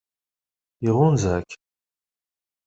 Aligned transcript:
Iɣunza-k? 0.87 1.49